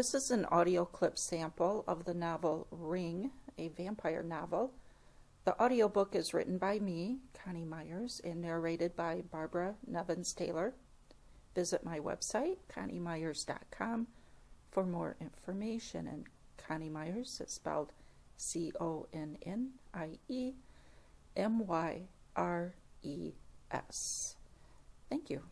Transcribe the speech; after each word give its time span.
This 0.00 0.14
is 0.14 0.30
an 0.30 0.46
audio 0.46 0.86
clip 0.86 1.18
sample 1.18 1.84
of 1.86 2.06
the 2.06 2.14
novel 2.14 2.66
Ring, 2.70 3.32
a 3.58 3.68
vampire 3.68 4.22
novel. 4.22 4.72
The 5.44 5.62
audiobook 5.62 6.14
is 6.14 6.32
written 6.32 6.56
by 6.56 6.78
me, 6.78 7.18
Connie 7.34 7.66
Myres, 7.66 8.18
and 8.24 8.40
narrated 8.40 8.96
by 8.96 9.20
Barbara 9.30 9.74
Nevins 9.86 10.32
Taylor. 10.32 10.72
Visit 11.54 11.84
my 11.84 12.00
website, 12.00 12.56
conniemyres.com, 12.74 14.06
for 14.70 14.86
more 14.86 15.16
information. 15.20 16.06
And 16.06 16.24
Connie 16.56 16.88
Myres 16.88 17.38
is 17.46 17.52
spelled 17.52 17.92
C 18.38 18.72
O 18.80 19.04
N 19.12 19.36
N 19.44 19.72
I 19.92 20.12
E 20.30 20.54
M 21.36 21.66
Y 21.66 22.04
R 22.34 22.72
E 23.02 23.32
S. 23.70 24.34
Thank 25.10 25.28
you. 25.28 25.42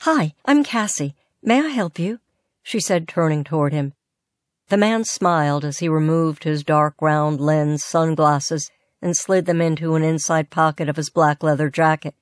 Hi, 0.00 0.34
I'm 0.44 0.64
Cassie. 0.64 1.14
May 1.40 1.60
I 1.60 1.68
help 1.68 2.00
you? 2.00 2.18
She 2.64 2.80
said, 2.80 3.06
turning 3.06 3.44
toward 3.44 3.72
him. 3.72 3.92
The 4.68 4.76
man 4.76 5.04
smiled 5.04 5.64
as 5.64 5.78
he 5.78 5.88
removed 5.88 6.42
his 6.42 6.64
dark 6.64 6.94
round 7.00 7.40
lens 7.40 7.84
sunglasses 7.84 8.70
and 9.00 9.16
slid 9.16 9.44
them 9.44 9.60
into 9.60 9.94
an 9.94 10.02
inside 10.02 10.50
pocket 10.50 10.88
of 10.88 10.96
his 10.96 11.10
black 11.10 11.42
leather 11.42 11.70
jacket. 11.70 12.14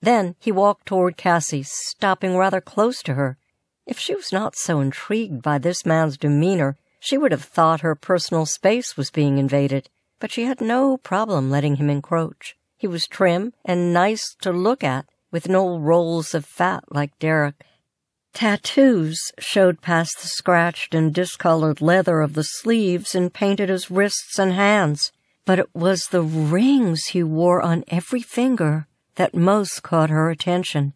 Then 0.00 0.34
he 0.40 0.50
walked 0.50 0.86
toward 0.86 1.16
Cassie, 1.16 1.62
stopping 1.62 2.36
rather 2.36 2.60
close 2.60 3.02
to 3.02 3.14
her. 3.14 3.38
If 3.86 3.98
she 3.98 4.14
was 4.14 4.32
not 4.32 4.56
so 4.56 4.80
intrigued 4.80 5.42
by 5.42 5.58
this 5.58 5.86
man's 5.86 6.16
demeanor, 6.16 6.78
she 6.98 7.18
would 7.18 7.32
have 7.32 7.44
thought 7.44 7.82
her 7.82 7.94
personal 7.94 8.46
space 8.46 8.96
was 8.96 9.10
being 9.10 9.38
invaded, 9.38 9.90
but 10.18 10.32
she 10.32 10.44
had 10.44 10.60
no 10.60 10.96
problem 10.96 11.50
letting 11.50 11.76
him 11.76 11.90
encroach. 11.90 12.56
He 12.78 12.86
was 12.86 13.06
trim 13.06 13.52
and 13.64 13.92
nice 13.92 14.34
to 14.40 14.52
look 14.52 14.82
at, 14.82 15.06
with 15.30 15.48
no 15.48 15.78
rolls 15.78 16.34
of 16.34 16.44
fat 16.44 16.84
like 16.90 17.18
Derek. 17.18 17.62
Tattoos 18.36 19.32
showed 19.38 19.80
past 19.80 20.20
the 20.20 20.28
scratched 20.28 20.94
and 20.94 21.14
discolored 21.14 21.80
leather 21.80 22.20
of 22.20 22.34
the 22.34 22.44
sleeves 22.44 23.14
and 23.14 23.32
painted 23.32 23.70
his 23.70 23.90
wrists 23.90 24.38
and 24.38 24.52
hands, 24.52 25.10
but 25.46 25.58
it 25.58 25.74
was 25.74 26.08
the 26.10 26.20
rings 26.20 27.06
he 27.06 27.22
wore 27.22 27.62
on 27.62 27.82
every 27.88 28.20
finger 28.20 28.88
that 29.14 29.34
most 29.34 29.82
caught 29.82 30.10
her 30.10 30.28
attention. 30.28 30.92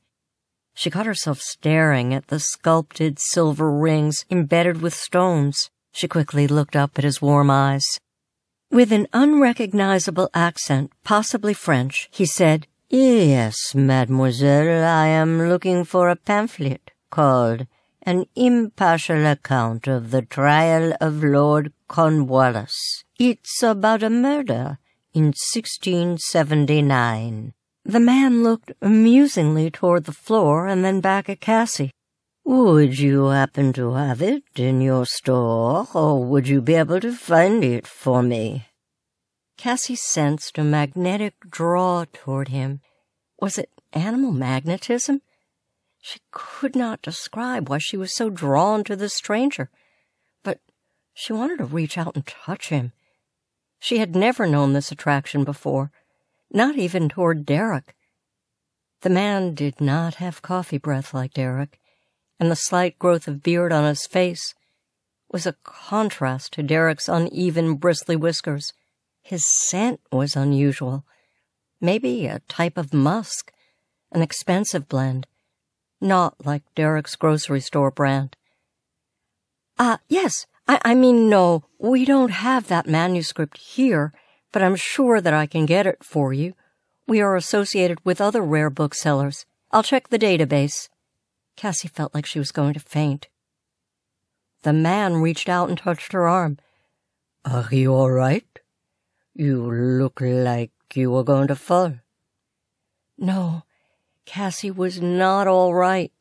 She 0.75 0.91
caught 0.91 1.06
herself 1.06 1.41
staring 1.41 2.12
at 2.12 2.27
the 2.27 2.41
sculpted 2.41 3.19
silver 3.19 3.73
rings 3.73 4.27
embedded 4.31 4.83
with 4.83 4.92
stones. 4.92 5.70
She 5.92 6.09
quickly 6.09 6.47
looked 6.47 6.77
up 6.77 6.98
at 6.98 7.05
his 7.05 7.23
warm 7.23 7.51
eyes. 7.51 7.86
With 8.70 8.92
an 8.92 9.07
unrecognizable 9.14 10.29
accent, 10.34 10.92
possibly 11.05 11.55
French, 11.55 12.11
he 12.12 12.27
said, 12.27 12.67
Yes, 12.91 13.75
mademoiselle, 13.75 14.84
I 14.84 15.07
am 15.07 15.48
looking 15.48 15.84
for 15.84 16.11
a 16.11 16.17
pamphlet 16.17 16.91
called 17.11 17.66
An 18.03 18.25
Impartial 18.34 19.27
Account 19.27 19.86
of 19.86 20.11
the 20.11 20.22
Trial 20.22 20.94
of 21.00 21.22
Lord 21.22 21.72
Cornwallis. 21.89 23.05
It's 23.19 23.62
about 23.62 24.02
a 24.02 24.11
murder 24.11 24.78
in 25.12 25.34
1679. 25.34 27.52
The 27.84 28.00
man 28.00 28.42
looked 28.42 28.72
amusingly 28.80 29.70
toward 29.70 30.05
the 30.05 30.12
floor 30.12 30.67
and 30.67 30.84
then 30.84 31.00
back 31.00 31.28
at 31.28 31.41
Cassie. 31.41 31.92
Would 32.44 32.98
you 32.98 33.27
happen 33.27 33.72
to 33.74 33.92
have 33.95 34.22
it 34.22 34.42
in 34.56 34.80
your 34.80 35.06
store, 35.06 35.86
or 35.95 36.24
would 36.24 36.48
you 36.48 36.61
be 36.61 36.74
able 36.74 36.98
to 37.00 37.12
find 37.12 37.62
it 37.62 37.86
for 37.86 38.20
me? 38.22 38.67
Cassie 39.56 39.95
sensed 39.95 40.58
a 40.58 40.64
magnetic 40.64 41.34
draw 41.48 42.06
toward 42.12 42.48
him. 42.48 42.80
Was 43.41 43.56
it 43.58 43.70
animal 43.92 44.33
magnetism? 44.33 45.22
She 46.01 46.20
could 46.31 46.75
not 46.75 47.03
describe 47.03 47.69
why 47.69 47.79
she 47.79 47.97
was 47.97 48.15
so 48.15 48.31
drawn 48.31 48.84
to 48.84 48.97
this 48.97 49.15
stranger, 49.15 49.70
but 50.42 50.61
she 51.12 51.34
wanted 51.34 51.59
to 51.59 51.67
reach 51.67 51.98
out 51.98 52.15
and 52.15 52.27
touch 52.27 52.70
him. 52.70 52.92
She 53.79 53.98
had 53.98 54.17
never 54.17 54.47
known 54.47 54.73
this 54.73 54.91
attraction 54.91 55.45
before, 55.45 55.92
not 56.51 56.77
even 56.77 57.08
toward 57.08 57.45
Derek. 57.45 57.95
The 59.02 59.11
man 59.11 59.55
did 59.55 59.80
not 59.80 60.17
have 60.17 60.42
coffee 60.42 60.79
breath 60.79 61.13
like 61.13 61.35
Derek, 61.35 61.79
and 62.39 62.51
the 62.51 62.57
slight 62.57 62.98
growth 62.98 63.29
of 63.29 63.42
beard 63.42 63.73
on 63.73 63.85
his 63.85 64.07
face 64.07 64.55
was 65.30 65.47
a 65.47 65.57
contrast 65.64 66.53
to 66.55 66.63
Derek's 66.63 67.08
uneven, 67.08 67.74
bristly 67.74 68.17
whiskers. 68.17 68.73
His 69.23 69.47
scent 69.47 70.01
was 70.11 70.35
unusual, 70.35 71.05
maybe 71.80 72.27
a 72.27 72.41
type 72.41 72.77
of 72.77 72.92
musk, 72.92 73.53
an 74.13 74.23
expensive 74.23 74.89
blend 74.89 75.27
not 76.00 76.34
like 76.44 76.62
Derek's 76.74 77.16
grocery 77.16 77.61
store 77.61 77.90
brand. 77.90 78.36
Ah, 79.78 79.94
uh, 79.94 79.96
yes, 80.08 80.46
I, 80.68 80.80
I 80.84 80.94
mean, 80.94 81.28
no, 81.28 81.64
we 81.78 82.05
don't 82.05 82.30
have 82.30 82.68
that 82.68 82.86
manuscript 82.86 83.58
here, 83.58 84.12
but 84.52 84.62
I'm 84.62 84.77
sure 84.77 85.20
that 85.20 85.34
I 85.34 85.46
can 85.46 85.66
get 85.66 85.86
it 85.86 86.05
for 86.05 86.33
you. 86.33 86.55
We 87.06 87.20
are 87.20 87.36
associated 87.36 87.98
with 88.05 88.20
other 88.20 88.42
rare 88.42 88.70
booksellers. 88.70 89.46
I'll 89.72 89.83
check 89.83 90.08
the 90.08 90.18
database. 90.18 90.88
Cassie 91.56 91.88
felt 91.88 92.14
like 92.14 92.27
she 92.27 92.38
was 92.38 92.52
going 92.52 92.74
to 92.74 92.80
faint. 92.80 93.28
The 94.62 94.72
man 94.72 95.17
reached 95.17 95.48
out 95.48 95.68
and 95.68 95.78
touched 95.78 96.12
her 96.12 96.28
arm. 96.28 96.58
Are 97.44 97.68
you 97.70 97.94
all 97.94 98.11
right? 98.11 98.46
You 99.34 99.70
look 99.72 100.20
like 100.20 100.72
you 100.94 101.11
were 101.11 101.24
going 101.24 101.48
to 101.48 101.56
fall. 101.56 101.94
No, 103.17 103.62
Cassie 104.27 104.70
was 104.70 105.01
not 105.01 105.47
all 105.47 105.75
right. 105.75 106.13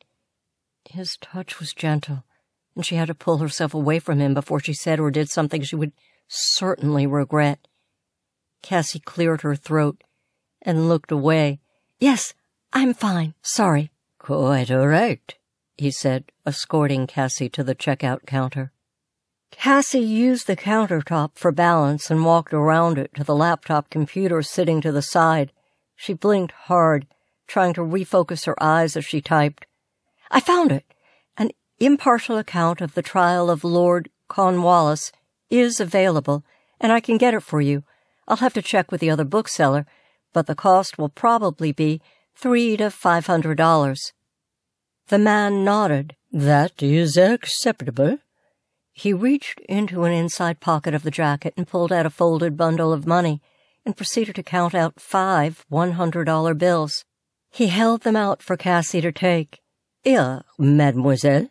His 0.88 1.16
touch 1.20 1.60
was 1.60 1.72
gentle, 1.72 2.24
and 2.74 2.84
she 2.84 2.96
had 2.96 3.08
to 3.08 3.14
pull 3.14 3.38
herself 3.38 3.74
away 3.74 3.98
from 3.98 4.18
him 4.18 4.34
before 4.34 4.60
she 4.60 4.72
said 4.72 4.98
or 4.98 5.10
did 5.10 5.28
something 5.28 5.62
she 5.62 5.76
would 5.76 5.92
certainly 6.28 7.06
regret. 7.06 7.66
Cassie 8.62 9.00
cleared 9.00 9.42
her 9.42 9.54
throat 9.54 10.02
and 10.62 10.88
looked 10.88 11.12
away. 11.12 11.60
Yes, 11.98 12.34
I'm 12.72 12.94
fine. 12.94 13.34
Sorry. 13.42 13.90
Quite 14.18 14.70
all 14.70 14.86
right, 14.86 15.34
he 15.78 15.90
said, 15.90 16.30
escorting 16.46 17.06
Cassie 17.06 17.48
to 17.48 17.64
the 17.64 17.74
checkout 17.74 18.26
counter. 18.26 18.70
Cassie 19.50 19.98
used 19.98 20.46
the 20.46 20.56
countertop 20.56 21.30
for 21.34 21.50
balance 21.50 22.10
and 22.10 22.24
walked 22.24 22.52
around 22.52 22.98
it 22.98 23.14
to 23.14 23.24
the 23.24 23.34
laptop 23.34 23.88
computer 23.90 24.42
sitting 24.42 24.80
to 24.82 24.92
the 24.92 25.02
side. 25.02 25.52
She 25.96 26.12
blinked 26.12 26.52
hard 26.52 27.06
trying 27.50 27.74
to 27.74 27.80
refocus 27.80 28.46
her 28.46 28.60
eyes 28.62 28.96
as 28.96 29.04
she 29.04 29.20
typed. 29.20 29.66
I 30.30 30.38
found 30.38 30.70
it. 30.70 30.84
An 31.36 31.50
impartial 31.80 32.38
account 32.38 32.80
of 32.80 32.94
the 32.94 33.02
trial 33.02 33.50
of 33.50 33.64
Lord 33.64 34.08
Cornwallis 34.28 35.10
is 35.50 35.80
available, 35.80 36.44
and 36.80 36.92
I 36.92 37.00
can 37.00 37.18
get 37.18 37.34
it 37.34 37.42
for 37.42 37.60
you. 37.60 37.82
I'll 38.28 38.36
have 38.36 38.54
to 38.54 38.62
check 38.62 38.92
with 38.92 39.00
the 39.00 39.10
other 39.10 39.24
bookseller, 39.24 39.84
but 40.32 40.46
the 40.46 40.54
cost 40.54 40.96
will 40.96 41.08
probably 41.08 41.72
be 41.72 42.00
three 42.36 42.76
to 42.76 42.88
five 42.88 43.26
hundred 43.26 43.56
dollars. 43.56 44.12
The 45.08 45.18
man 45.18 45.64
nodded. 45.64 46.14
That 46.30 46.80
is 46.80 47.16
acceptable. 47.16 48.18
He 48.92 49.12
reached 49.12 49.58
into 49.68 50.04
an 50.04 50.12
inside 50.12 50.60
pocket 50.60 50.94
of 50.94 51.02
the 51.02 51.10
jacket 51.10 51.54
and 51.56 51.66
pulled 51.66 51.90
out 51.90 52.06
a 52.06 52.10
folded 52.10 52.56
bundle 52.56 52.92
of 52.92 53.08
money 53.08 53.42
and 53.84 53.96
proceeded 53.96 54.36
to 54.36 54.44
count 54.44 54.72
out 54.72 55.00
five 55.00 55.66
$100 55.72 56.56
bills. 56.56 57.04
He 57.50 57.66
held 57.66 58.02
them 58.02 58.16
out 58.16 58.42
for 58.42 58.56
Cassie 58.56 59.00
to 59.00 59.12
take. 59.12 59.60
Here, 60.02 60.42
mademoiselle. 60.58 61.48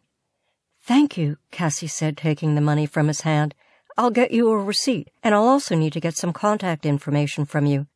Thank 0.82 1.18
you, 1.18 1.38
Cassie 1.52 1.88
said, 1.88 2.18
taking 2.18 2.56
the 2.56 2.62
money 2.62 2.86
from 2.86 3.08
his 3.10 3.22
hand. 3.22 3.54
I'll 3.98 4.10
get 4.10 4.32
you 4.32 4.50
a 4.50 4.58
receipt, 4.58 5.10
and 5.22 5.36
I'll 5.36 5.44
also 5.44 5.76
need 5.76 5.94
to 5.94 6.00
get 6.00 6.16
some 6.16 6.34
contact 6.34 6.86
information 6.86 7.46
from 7.46 7.66
you. 7.66 7.88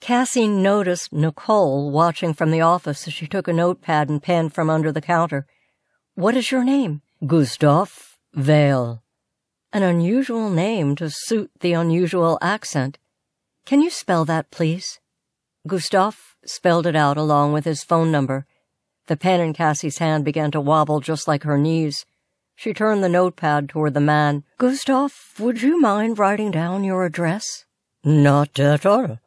Cassie 0.00 0.48
noticed 0.48 1.12
Nicole 1.12 1.90
watching 1.90 2.34
from 2.34 2.50
the 2.50 2.60
office 2.60 3.06
as 3.06 3.14
she 3.14 3.26
took 3.26 3.48
a 3.48 3.52
notepad 3.52 4.08
and 4.08 4.22
pen 4.22 4.50
from 4.50 4.68
under 4.68 4.92
the 4.92 5.00
counter. 5.00 5.46
What 6.14 6.36
is 6.36 6.50
your 6.50 6.64
name? 6.64 7.00
Gustave 7.26 8.18
Vale. 8.34 9.02
An 9.72 9.82
unusual 9.82 10.50
name 10.50 10.96
to 10.96 11.10
suit 11.10 11.50
the 11.60 11.72
unusual 11.72 12.38
accent. 12.42 12.98
Can 13.64 13.80
you 13.80 13.88
spell 13.88 14.24
that, 14.26 14.50
please? 14.50 15.00
Gustave 15.66 16.16
spelled 16.44 16.86
it 16.86 16.96
out 16.96 17.16
along 17.16 17.52
with 17.52 17.64
his 17.64 17.82
phone 17.82 18.12
number. 18.12 18.46
The 19.06 19.16
pen 19.16 19.40
in 19.40 19.52
Cassie's 19.52 19.98
hand 19.98 20.24
began 20.24 20.50
to 20.52 20.60
wobble 20.60 21.00
just 21.00 21.26
like 21.26 21.42
her 21.42 21.58
knees. 21.58 22.04
She 22.54 22.72
turned 22.72 23.04
the 23.04 23.08
notepad 23.08 23.68
toward 23.68 23.94
the 23.94 24.00
man. 24.00 24.44
Gustave, 24.58 25.14
would 25.38 25.62
you 25.62 25.80
mind 25.80 26.18
writing 26.18 26.50
down 26.50 26.84
your 26.84 27.04
address? 27.04 27.64
Not 28.02 28.58
at 28.58 28.86
all. 28.86 29.18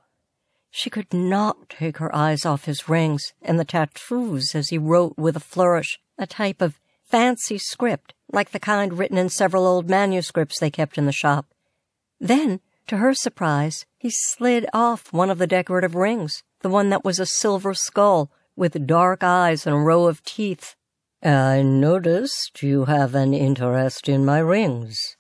She 0.71 0.89
could 0.89 1.13
not 1.13 1.69
take 1.69 1.97
her 1.97 2.13
eyes 2.15 2.45
off 2.45 2.65
his 2.65 2.87
rings 2.87 3.33
and 3.41 3.59
the 3.59 3.65
tattoos 3.65 4.53
as 4.53 4.69
he 4.69 4.77
wrote 4.77 5.15
with 5.17 5.35
a 5.35 5.41
flourish, 5.41 5.99
a 6.17 6.27
type 6.27 6.61
of 6.61 6.79
fancy 7.03 7.57
script, 7.57 8.13
like 8.31 8.51
the 8.51 8.59
kind 8.59 8.97
written 8.97 9.17
in 9.17 9.29
several 9.29 9.65
old 9.65 9.89
manuscripts 9.89 10.59
they 10.59 10.69
kept 10.69 10.97
in 10.97 11.05
the 11.05 11.11
shop. 11.11 11.47
Then, 12.19 12.59
to 12.89 12.97
her 12.97 13.13
surprise, 13.13 13.85
he 13.97 14.09
slid 14.09 14.65
off 14.73 15.13
one 15.13 15.29
of 15.29 15.37
the 15.37 15.47
decorative 15.47 15.95
rings 15.95 16.43
the 16.61 16.69
one 16.69 16.89
that 16.89 17.05
was 17.05 17.19
a 17.19 17.25
silver 17.25 17.73
skull 17.73 18.29
with 18.55 18.85
dark 18.85 19.23
eyes 19.23 19.65
and 19.65 19.75
a 19.75 19.79
row 19.79 20.07
of 20.07 20.23
teeth. 20.23 20.75
I 21.23 21.61
noticed 21.61 22.61
you 22.61 22.85
have 22.85 23.15
an 23.15 23.33
interest 23.33 24.09
in 24.09 24.25
my 24.25 24.39
rings, 24.39 25.17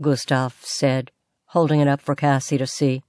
Gustave 0.00 0.54
said, 0.60 1.10
holding 1.46 1.80
it 1.80 1.88
up 1.88 2.00
for 2.00 2.14
Cassie 2.14 2.58
to 2.58 2.66
see. 2.66 3.02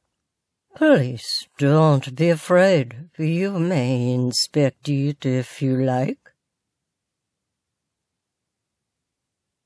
Please 0.76 1.48
don't 1.58 2.16
be 2.16 2.30
afraid. 2.30 3.10
You 3.18 3.60
may 3.60 4.12
inspect 4.12 4.90
it 4.90 5.26
if 5.26 5.62
you 5.62 5.78
like. 5.78 6.21